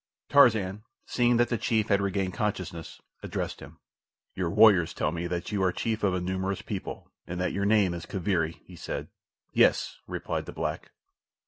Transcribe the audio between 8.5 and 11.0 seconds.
he said. "Yes," replied the black.